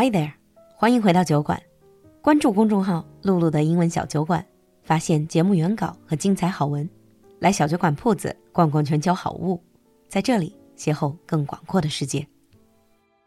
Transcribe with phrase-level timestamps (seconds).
[0.00, 0.30] Hi there，
[0.76, 1.60] 欢迎回到酒馆，
[2.22, 4.46] 关注公众号“璐璐的英文小酒馆”，
[4.84, 6.88] 发现节目原稿和精彩好文。
[7.40, 9.60] 来小酒馆铺子逛逛全球好物，
[10.06, 12.28] 在这里邂逅更广阔的世界。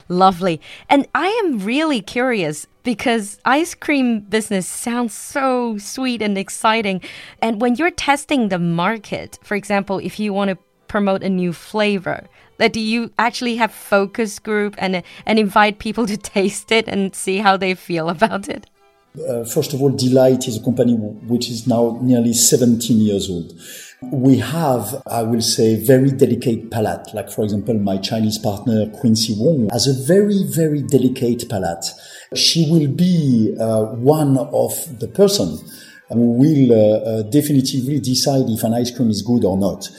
[0.08, 0.62] Lovely.
[0.88, 7.02] And I am really curious because ice cream business sounds so sweet and exciting.
[7.42, 10.58] And when you're testing the market, for example, if you want to
[10.92, 12.28] promote a new flavor,
[12.58, 17.16] that do you actually have focus group and and invite people to taste it and
[17.16, 18.68] see how they feel about it?
[19.28, 20.96] Uh, first of all, Dlight is a company
[21.32, 23.54] which is now nearly 17 years old.
[24.02, 27.14] We have, I will say, very delicate palate.
[27.14, 31.86] Like, for example, my Chinese partner, Queency Wang, has a very, very delicate palate.
[32.36, 33.84] She will be uh,
[34.16, 35.60] one of the person
[36.14, 39.90] who will uh, uh, definitively decide if an ice cream is good or not.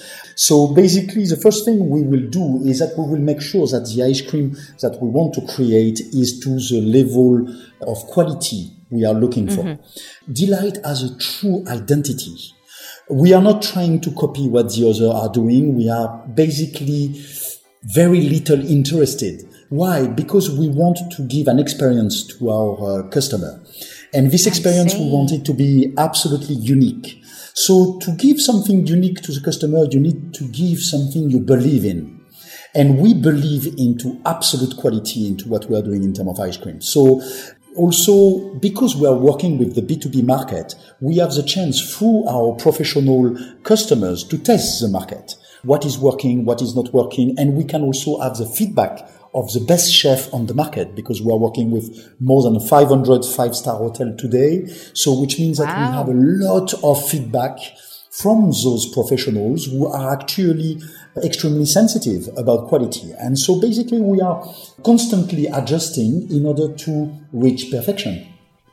[0.47, 3.89] So basically, the first thing we will do is that we will make sure that
[3.95, 7.47] the ice cream that we want to create is to the level
[7.81, 9.63] of quality we are looking for.
[9.63, 10.33] Mm-hmm.
[10.33, 12.35] Dlight has a true identity.
[13.09, 15.77] We are not trying to copy what the others are doing.
[15.77, 17.25] We are basically
[17.85, 19.49] very little interested.
[19.69, 20.09] Why?
[20.09, 23.63] Because we want to give an experience to our uh, customer.
[24.13, 27.22] And this experience, we want it to be absolutely unique.
[27.55, 31.85] So to give something unique to the customer, you need to give something you believe
[31.85, 32.21] in.
[32.75, 36.57] And we believe into absolute quality into what we are doing in terms of ice
[36.57, 36.81] cream.
[36.81, 37.21] So
[37.77, 42.55] also, because we are working with the B2B market, we have the chance through our
[42.55, 45.35] professional customers to test the market.
[45.63, 49.53] What is working, what is not working, and we can also have the feedback of
[49.53, 53.79] the best chef on the market because we are working with more than 500 five-star
[53.79, 54.67] hotel today.
[54.95, 55.67] So, which means wow.
[55.67, 57.59] that we have a lot of feedback
[58.13, 60.79] from those professionals who are actually
[61.25, 63.11] extremely sensitive about quality.
[63.19, 64.47] And so basically we are
[64.85, 68.27] constantly adjusting in order to reach perfection.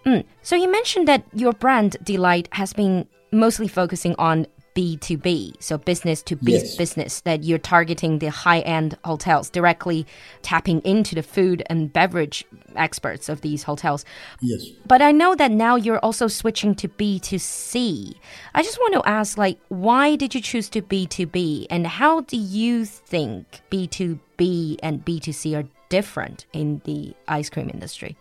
[0.05, 0.25] Mm.
[0.41, 4.45] So you mentioned that your brand Dlight has been mostly focusing on
[4.79, 6.77] B2B, so business to yes.
[6.77, 10.07] business, that you're targeting the high end hotels, directly
[10.41, 12.45] tapping into the food and beverage
[12.77, 14.05] experts of these hotels.
[14.41, 14.69] Yes.
[14.87, 18.15] But I know that now you're also switching to B2C.
[18.53, 21.67] I just want to ask, like, why did you choose to B2B?
[21.69, 28.15] And how do you think B2B and B2C are different in the ice cream industry?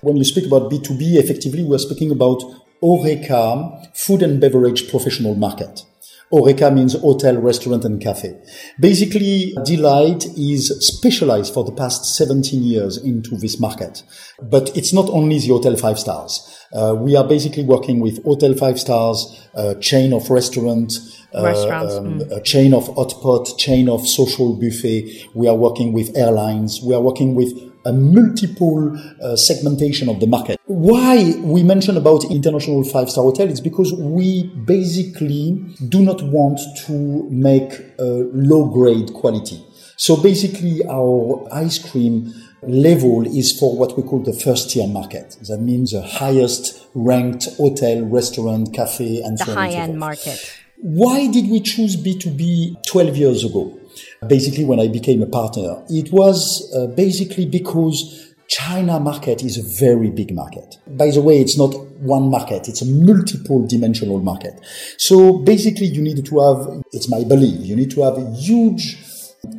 [0.00, 2.40] When you speak about B2B, effectively, we're speaking about
[2.80, 5.84] Horeca, food and beverage professional market.
[6.32, 8.40] Horeca means hotel, restaurant, and cafe.
[8.80, 14.02] Basically, Dlight is specialized for the past 17 years into this market.
[14.42, 16.58] But it's not only the hotel five stars.
[16.72, 20.92] Uh, we are basically working with hotel five stars, uh, chain of restaurant,
[21.34, 22.32] uh, um, mm.
[22.32, 25.28] a chain of hot pot, chain of social buffet.
[25.34, 26.80] We are working with airlines.
[26.82, 30.60] We are working with a multiple uh, segmentation of the market.
[30.66, 37.28] Why we mention about international five-star hotel is because we basically do not want to
[37.30, 39.64] make a low-grade quality.
[39.96, 45.36] So basically our ice cream level is for what we call the first tier market.
[45.48, 50.60] That means the highest ranked hotel, restaurant, cafe, and the so high end market.
[50.78, 53.78] Why did we choose B2B 12 years ago?
[54.26, 55.82] Basically when I became a partner.
[55.88, 60.76] It was uh, basically because China market is a very big market.
[60.86, 64.60] By the way, it's not one market, it's a multiple dimensional market.
[64.98, 68.96] So basically you need to have, it's my belief, you need to have huge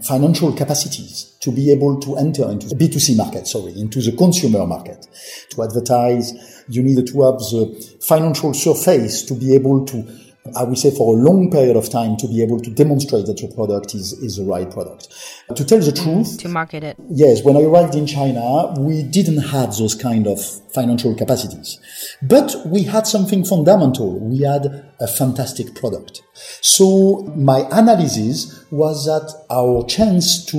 [0.04, 4.66] financial capacities to be able to enter into the B2C market, sorry, into the consumer
[4.66, 5.08] market.
[5.52, 10.25] To advertise, you need to have the financial surface to be able to
[10.56, 13.42] I would say for a long period of time to be able to demonstrate that
[13.42, 15.08] your product is, is the right product.
[15.56, 16.40] To tell the mm, truth.
[16.42, 16.98] To market it.
[17.10, 20.40] Yes, when I arrived in China, we didn't have those kind of
[20.72, 21.80] financial capacities.
[22.22, 24.20] But we had something fundamental.
[24.20, 26.22] We had a fantastic product.
[26.62, 30.58] So my analysis was that our chance to,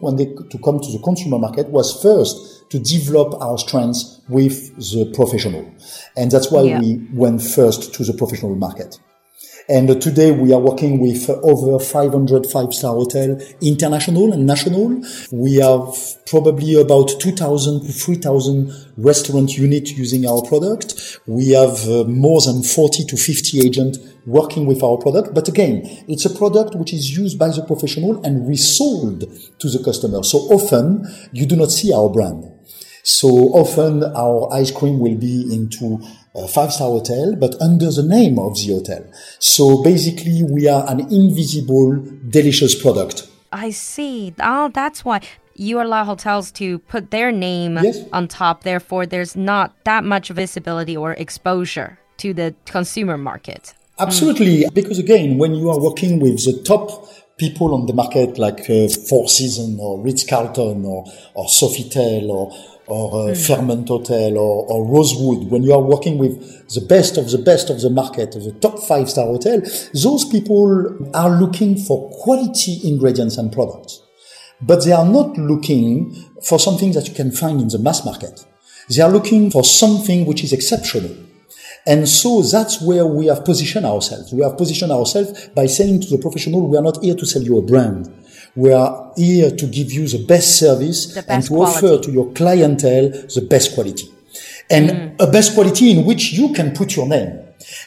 [0.00, 4.76] when they, to come to the consumer market was first to develop our strengths with
[4.76, 5.72] the professional.
[6.16, 6.80] And that's why yeah.
[6.80, 8.98] we went first to the professional market.
[9.70, 15.02] And today we are working with over 500 five-star hotel, international and national.
[15.30, 15.94] We have
[16.24, 21.20] probably about 2,000 to 3,000 restaurant unit using our product.
[21.26, 25.34] We have uh, more than 40 to 50 agents working with our product.
[25.34, 29.20] But again, it's a product which is used by the professional and resold
[29.58, 30.22] to the customer.
[30.22, 32.50] So often you do not see our brand.
[33.02, 36.00] So often our ice cream will be into
[36.44, 39.04] a five star hotel, but under the name of the hotel.
[39.38, 43.28] So basically we are an invisible, delicious product.
[43.52, 44.34] I see.
[44.40, 45.20] Oh, that's why
[45.54, 48.04] you allow hotels to put their name Yes.
[48.12, 48.62] on top.
[48.62, 53.74] Therefore, there's not that much visibility or exposure to the consumer market.
[53.98, 57.08] Absolutely, because again, when you are working with the top
[57.38, 61.04] people on the market, like uh, Four Seasons or Ritz Carlton or
[61.34, 62.52] or Sofitel or
[62.88, 66.40] or uh, Fairmont Hotel or, or Rosewood, when you are working with
[66.74, 69.60] the best of the best of the market, of the top five star hotel,
[69.92, 74.02] those people are looking for quality ingredients and products,
[74.60, 78.44] but they are not looking for something that you can find in the mass market.
[78.88, 81.14] They are looking for something which is exceptional.
[81.86, 84.32] And so that's where we have positioned ourselves.
[84.32, 87.42] We have positioned ourselves by saying to the professional, we are not here to sell
[87.42, 88.06] you a brand.
[88.58, 92.10] We are here to give you the best service The and best to offer to
[92.10, 94.12] your clientele the best quality.
[94.68, 95.16] And mm.
[95.20, 97.38] a best quality in which you can put your name.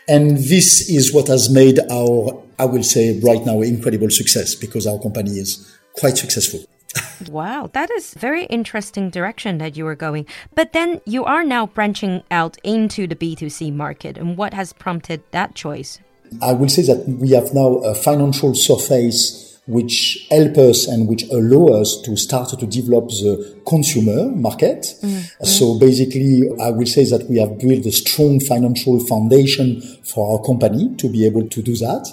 [0.07, 4.87] And this is what has made our, I will say right now, incredible success because
[4.87, 6.61] our company is quite successful.
[7.29, 10.25] Wow, that is very interesting direction that you are going.
[10.55, 14.17] But then you are now branching out into the B2C market.
[14.17, 15.99] And what has prompted that choice?
[16.41, 21.23] I will say that we have now a financial surface which help us and which
[21.29, 24.95] allow us to start to develop the consumer market.
[25.01, 25.45] Mm, mm.
[25.45, 30.43] So basically, I will say that we have built a strong financial foundation for our
[30.43, 32.09] company to be able to do that.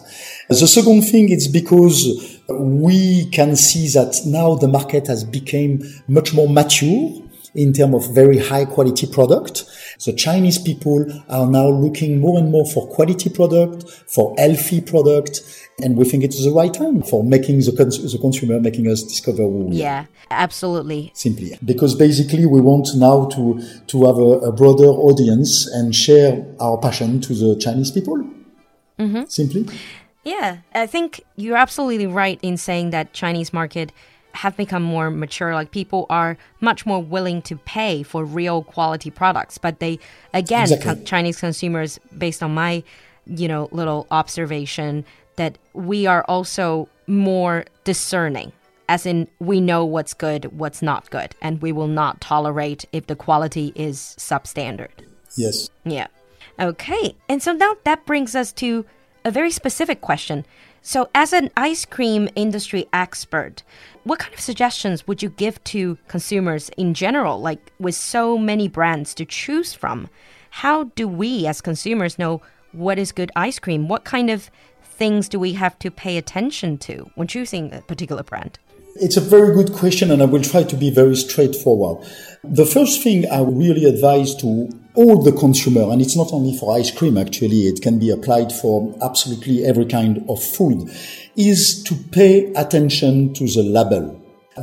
[0.49, 6.35] The second thing is because we can see that now the market has become much
[6.35, 7.23] more mature
[7.55, 9.65] in terms of very high quality product.
[10.05, 15.41] The Chinese people are now looking more and more for quality product, for healthy product,
[15.83, 19.03] and we think it's the right time for making the, cons- the consumer making us
[19.03, 21.13] discover who we are Yeah, absolutely.
[21.15, 26.45] simply because basically we want now to to have a, a broader audience and share
[26.61, 28.19] our passion to the Chinese people.
[28.99, 29.25] Mm-hmm.
[29.29, 29.67] Simply,
[30.25, 33.93] Yeah, I think you're absolutely right in saying that Chinese market
[34.35, 35.55] have become more mature.
[35.55, 39.57] Like people are much more willing to pay for real quality products.
[39.59, 39.99] But they,
[40.35, 40.97] again, Exactly.
[40.97, 42.83] co- Chinese consumers, based on my,
[43.27, 45.05] you know, little observation,
[45.39, 48.53] that we are also more discerning.
[48.89, 53.07] As in, we know what's good, what's not good, and we will not tolerate if
[53.07, 54.91] the quality is substandard.
[55.37, 55.71] yes.
[55.85, 56.07] Yeah.
[56.61, 57.15] Okay.
[57.29, 58.85] And so now that brings us to
[59.25, 60.45] a very specific question.
[60.81, 63.63] So, as an ice cream industry expert,
[64.05, 68.69] what kind of suggestions would you give to consumers in general, like with so many
[68.69, 70.09] brands to choose from?
[70.51, 72.41] How do we as consumers know
[72.73, 73.89] what is good ice cream?
[73.89, 74.51] What kind of
[74.99, 78.59] things do we have to pay attention to when choosing a particular brand?
[78.97, 82.05] It's a very good question, and I will try to be very straightforward.
[82.43, 86.77] The first thing I really advise to all the consumer, and it's not only for
[86.77, 90.91] ice cream actually, it can be applied for absolutely every kind of food,
[91.37, 94.18] is to pay attention to the label.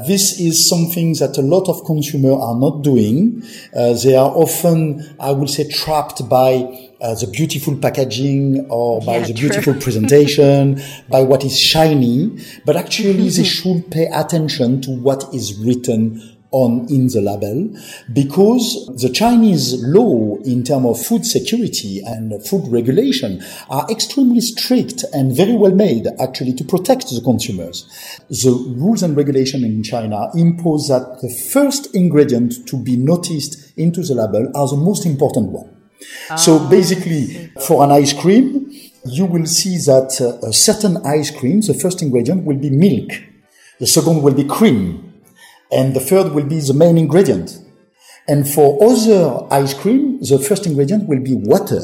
[0.07, 3.43] This is something that a lot of consumers are not doing.
[3.75, 9.17] Uh, they are often, I would say, trapped by uh, the beautiful packaging or by
[9.17, 9.49] Yeah, the true.
[9.49, 15.57] beautiful presentation, by what is shiny, but actually they should pay attention to what is
[15.59, 17.69] written on in the label
[18.13, 25.03] because the Chinese law in terms of food security and food regulation are extremely strict
[25.11, 27.85] and very well made actually to protect the consumers.
[28.29, 34.01] The rules and regulation in China impose that the first ingredient to be noticed into
[34.01, 35.69] the label are the most important one.
[36.37, 38.71] So basically, for an ice cream,
[39.05, 43.11] you will see that uh, a certain ice cream, the first ingredient will be milk,
[43.79, 45.14] the second will be cream,
[45.75, 47.59] and the third will be the main ingredient.
[48.27, 51.81] And for other ice cream, the first ingredient will be water.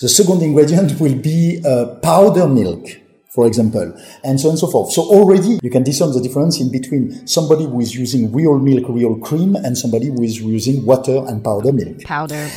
[0.00, 2.86] The second ingredient will be uh, powder milk,
[3.30, 4.92] for example, and so on and so forth.
[4.92, 8.84] So already you can discern the difference in between somebody who is using real milk,
[8.88, 12.02] real cream, and somebody who is using water and powder milk.
[12.02, 12.48] Powder.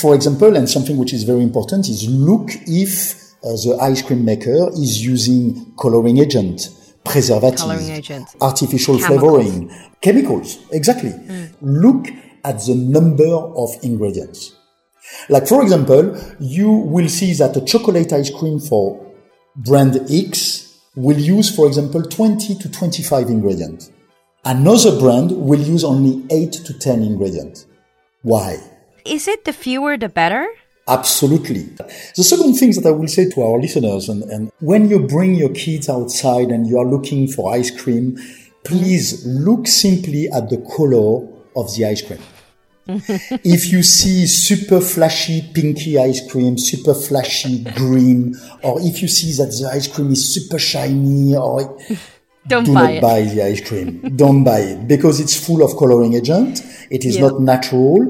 [0.00, 4.24] For example, and something which is very important is look if uh, the ice cream
[4.24, 6.68] maker is using coloring agent,
[7.04, 8.28] preservative, Coloring agent.
[8.40, 9.20] artificial Chemicals.
[9.20, 10.58] flavoring, chemicals.
[10.72, 11.10] Exactly.
[11.10, 11.54] Mm.
[11.60, 12.08] Look
[12.44, 14.54] at the number of ingredients.
[15.28, 19.04] Like for example, you will see that a chocolate ice cream for
[19.56, 23.90] brand X will use, for example, 20 to 25 ingredients.
[24.44, 27.66] Another brand will use only 8 to 10 ingredients.
[28.22, 28.58] Why?
[29.04, 30.46] Is it the fewer the better?
[30.88, 31.64] Absolutely.
[32.16, 35.34] The second thing that I will say to our listeners, and, and when you bring
[35.34, 38.18] your kids outside and you are looking for ice cream,
[38.64, 42.20] please look simply at the color of the ice cream.
[42.88, 48.34] if you see super flashy pinky ice cream, super flashy green,
[48.64, 51.78] or if you see that the ice cream is super shiny, or
[52.48, 54.00] Don't do buy not buy the ice cream.
[54.16, 56.62] Don't buy it because it's full of coloring agent.
[56.90, 57.28] It is Yeah.
[57.28, 58.08] not natural.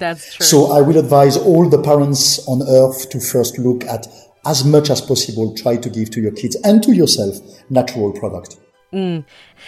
[0.00, 0.46] That's true.
[0.46, 4.08] So I will advise all the parents on earth to first look at
[4.44, 7.36] as much as possible, try to give to your kids and to yourself
[7.68, 8.56] natural product.
[8.92, 9.24] Mm.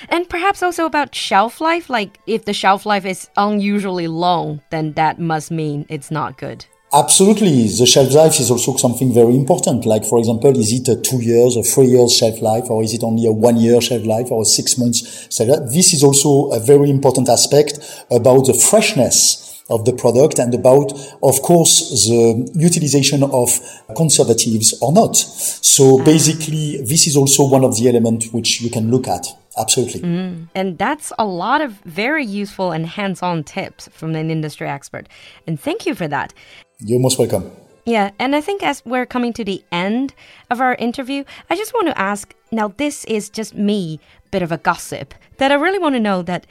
[0.08, 1.88] And perhaps also about shelf life.
[1.88, 6.64] Like, if the shelf life is unusually long, then that must mean it's not good.
[6.94, 7.68] Absolutely.
[7.68, 9.86] The shelf life is also something very important.
[9.86, 12.92] Like, for example, is it a two years, a three years shelf life, or is
[12.92, 15.70] it only a one year shelf life or a six months shelf life?
[15.72, 17.78] This is also a very important aspect
[18.10, 23.48] about the freshness of the product and about, of course, the utilization of
[23.96, 25.16] conservatives or not.
[25.16, 26.04] So mm.
[26.04, 29.26] basically, this is also one of the elements which you can look at.
[29.58, 30.00] Absolutely.
[30.00, 30.48] Mm.
[30.54, 35.08] And that's a lot of very useful and hands on tips from an industry expert.
[35.46, 36.32] And thank you for that.
[36.78, 37.50] You're most welcome.
[37.84, 40.14] Yeah, and I think as we're coming to the end
[40.50, 43.98] of our interview, I just want to ask now, this is just me,
[44.30, 46.46] bit of a gossip, that I really want to know that,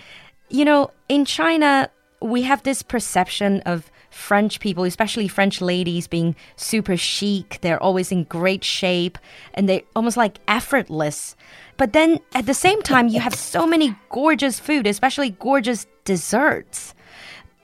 [0.49, 1.89] you know, in China,
[2.21, 7.59] we have this perception of French people, especially French ladies, being super chic.
[7.61, 9.17] They're always in great shape
[9.53, 11.35] and they almost like effortless.
[11.77, 16.93] But then at the same time, you have so many gorgeous food, especially gorgeous desserts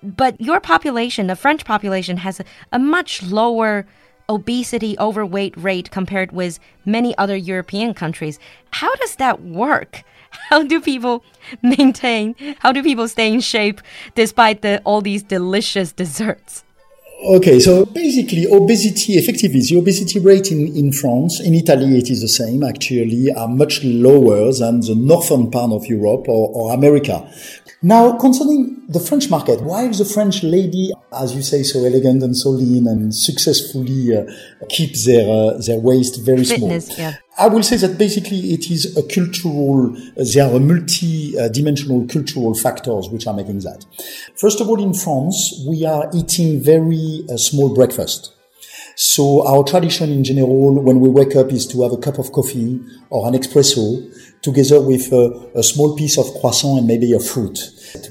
[0.04, 3.86] but your population, the French population, has a, a much lower
[4.30, 8.40] obesity, overweight rate compared with many other European countries.
[8.72, 10.04] How does that work?
[10.50, 11.24] How do people
[11.62, 12.36] maintain?
[12.60, 13.82] How do people stay in shape
[14.16, 16.64] despite the, all these delicious desserts?
[17.26, 22.22] Okay, so basically, obesity, effectively, the obesity rate in, in France, in Italy, it is
[22.22, 27.28] the same, actually, are much lower than the northern part of Europe or, or America.
[27.84, 32.24] Now, concerning the French market, why is the French lady, as you say, so elegant
[32.24, 34.26] and so lean and successfully uh,
[34.68, 37.18] keep their uh, their waist very Fitness, small, yeah.
[37.38, 43.28] I will say that basically it is a cultural, there are multi-dimensional cultural factors which
[43.28, 43.86] are making that.
[44.36, 48.34] First of all, in France, we are eating very uh, small breakfast.
[49.00, 52.32] So our tradition in general, when we wake up, is to have a cup of
[52.32, 54.12] coffee or an espresso
[54.42, 57.60] together with a, a small piece of croissant and maybe a fruit.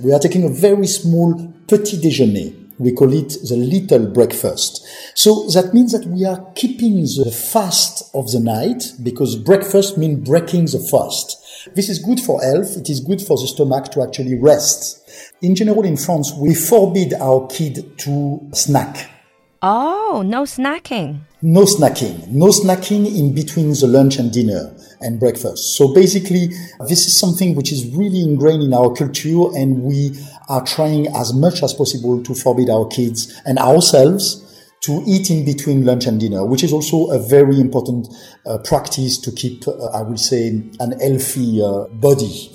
[0.00, 1.34] We are taking a very small
[1.66, 2.54] petit déjeuner.
[2.78, 4.86] We call it the little breakfast.
[5.16, 10.24] So that means that we are keeping the fast of the night because breakfast means
[10.24, 11.74] breaking the fast.
[11.74, 12.76] This is good for health.
[12.76, 15.02] It is good for the stomach to actually rest.
[15.42, 19.15] In general, in France, we forbid our kid to snack.
[19.62, 21.20] Oh, no snacking.
[21.42, 22.28] No snacking.
[22.28, 25.76] No snacking in between the lunch and dinner and breakfast.
[25.76, 26.48] So basically,
[26.88, 31.34] this is something which is really ingrained in our culture and we are trying as
[31.34, 34.42] much as possible to forbid our kids and ourselves
[34.82, 38.08] to eat in between lunch and dinner, which is also a very important
[38.44, 40.48] uh, practice to keep, uh, I will say,
[40.78, 42.50] an healthy uh, body.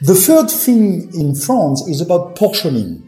[0.00, 3.07] The third thing in France is about portioning.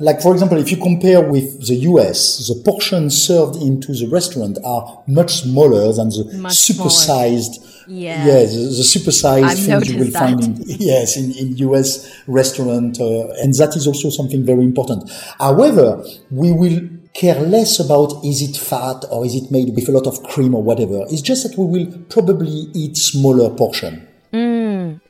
[0.00, 4.58] Like, for example, if you compare with the US, the portions served into the restaurant
[4.64, 8.26] are much smaller than the Much supersized, Yeah.
[8.26, 13.00] yeah, the, the supersized things you will noticed find in, yes, in, in US restaurant,
[13.00, 15.10] uh, and that is also something very important.
[15.38, 16.80] However, we will
[17.14, 20.54] care less about is it fat or is it made with a lot of cream
[20.54, 21.04] or whatever.
[21.08, 24.06] It's just that we will probably eat smaller portion.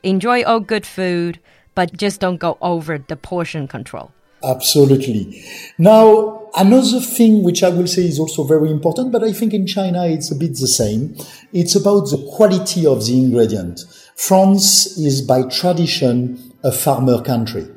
[0.03, 1.39] Enjoy all good food,
[1.75, 4.11] but just don't go over the portion control.
[4.43, 5.43] Absolutely.
[5.77, 9.65] Now, another thing which I will say is also very important, but I think in
[9.65, 11.15] China it's a bit the same.
[11.53, 13.81] It's about the quality of the ingredient.
[14.15, 17.67] France is by tradition a farmer country.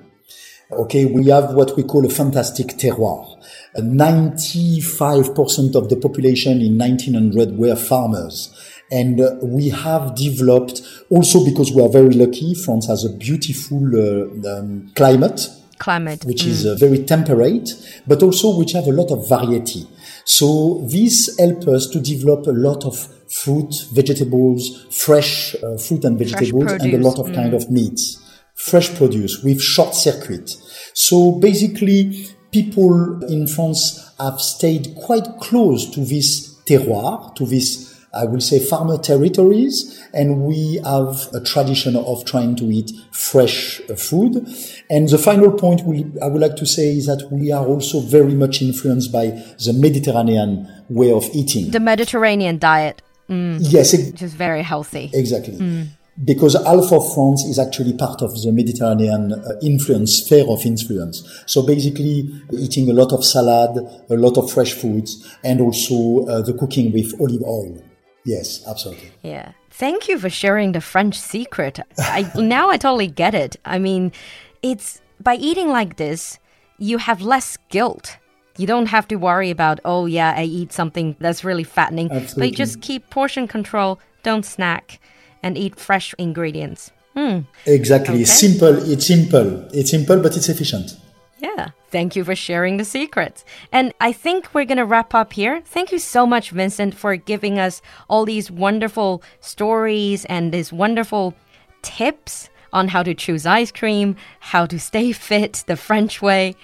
[0.73, 3.27] Okay, we have what we call a fantastic terroir.
[3.77, 8.55] 95% of the population in 1900 were farmers.
[8.93, 13.79] And uh, we have developed, also because we are very lucky, France has a beautiful
[13.95, 15.49] uh, um, climate
[15.81, 16.25] Climate.
[16.25, 17.71] which is uh, very temperate,
[18.07, 19.89] but also which have a lot of variety.
[20.25, 22.97] So this help us to develop a lot of
[23.33, 28.21] fruit, vegetables, fresh uh, fruit and vegetables, and a lot of kind of meats,
[28.55, 30.51] fresh produce with short circuit.
[30.93, 38.25] So basically, people in France have stayed quite close to this terroir, to this I
[38.25, 43.95] will say farmer territories, and we have a tradition of trying to eat fresh uh,
[43.95, 44.47] food.
[44.89, 48.01] And the final point we, I would like to say is that we are also
[48.01, 49.27] very much influenced by
[49.65, 51.71] the Mediterranean way of eating.
[51.71, 55.11] The Mediterranean diet, yes, e- which is very healthy.
[55.15, 55.87] exactly.
[56.23, 61.23] Because half of France is actually part of the Mediterranean uh, influence, sphere of influence.
[61.47, 63.79] So basically, eating a lot of salad,
[64.11, 67.83] a lot of fresh foods, and also uh, the cooking with olive oil.
[68.25, 69.13] Yes, absolutely.
[69.23, 69.53] Yeah.
[69.71, 71.81] Thank you for sharing the French secret.
[71.99, 73.57] I now I totally get it.
[73.65, 74.13] I mean,
[74.63, 76.39] it's by eating like this,
[76.79, 78.19] you have less guilt.
[78.57, 82.11] You don't have to worry about, oh yeah, I eat something that's really fattening.
[82.11, 82.51] Absolutely.
[82.51, 85.01] But just keep portion control, don't snack,
[85.43, 86.91] and eat fresh ingredients.
[87.15, 87.41] Hmm.
[87.67, 88.17] Exactly.
[88.17, 88.25] Okay.
[88.25, 88.91] Simple.
[88.91, 89.69] It's simple.
[89.73, 90.97] It's simple, but it's efficient.
[91.39, 91.69] Yeah.
[91.91, 93.45] Thank you for sharing the secrets.
[93.73, 95.61] And I think we're going to wrap up here.
[95.65, 101.35] Thank you so much, Vincent, for giving us all these wonderful stories and these wonderful
[101.83, 106.55] tips on how to choose ice cream, how to stay fit the French way.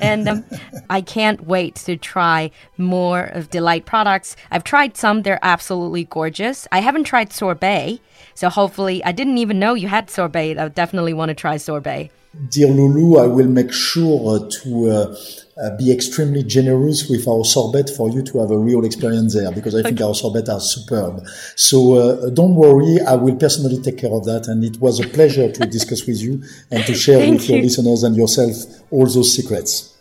[0.00, 0.44] And um,
[0.90, 4.36] I can't wait to try more of Dlight products.
[4.50, 6.68] I've tried some, they're absolutely gorgeous.
[6.70, 8.00] I haven't tried sorbet,
[8.34, 10.58] so hopefully, I didn't even know you had sorbet.
[10.58, 12.10] I definitely want to try sorbet
[12.49, 15.15] Dear Lulu, I will make sure uh, to uh,
[15.61, 19.51] uh, be extremely generous with our sorbet for you to have a real experience there
[19.51, 21.27] because I think our sorbet are superb.
[21.57, 24.47] So uh, don't worry, I will personally take care of that.
[24.47, 27.57] And it was a pleasure to discuss with you and to share Thank with your
[27.57, 27.63] you.
[27.65, 28.55] listeners and yourself
[28.91, 29.93] all those secrets.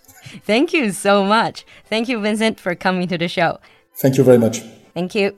[0.47, 1.65] Thank you so much.
[1.89, 3.59] Thank you, Vincent, for coming to the show.
[4.01, 4.63] Thank you very much.
[4.95, 5.35] Thank you.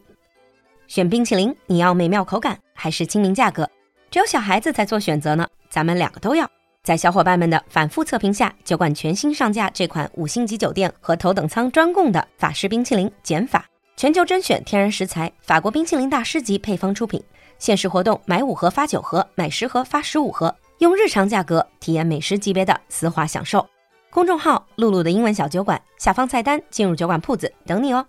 [0.89, 3.67] 选冰淇淋，你要美妙口感还是亲民价格？
[4.11, 6.51] 只有小孩子才做选择呢，咱们两个都要。
[6.88, 13.66] 在小伙伴们的反复测评下，酒馆全新上架这款五星级酒店和头等舱专供的法式冰淇淋减法，
[13.98, 17.22] 全球甄选天然食材，法国冰淇淋大师级配方出品。
[17.60, 23.68] 限时活动，买五盒发九盒，买十盒发十五盒，用日常价格体验美食级别的丝滑享受。
[24.10, 28.08] 公众号“露露的英文小酒馆”下方菜单进入酒馆铺子等你哦。